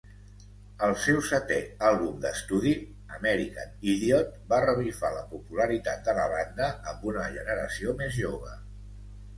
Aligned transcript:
El 0.85 0.93
seu 1.01 1.19
setè 1.27 1.57
àlbum 1.89 2.15
d'estudi 2.23 2.73
"American 3.17 3.77
Idiot" 3.93 4.33
va 4.55 4.63
revifar 4.67 5.13
la 5.19 5.23
popularitat 5.37 6.05
de 6.11 6.19
la 6.21 6.27
banda 6.37 6.73
amb 6.95 7.09
una 7.15 7.29
generació 7.39 7.97
més 8.03 8.21
jove. 8.25 8.61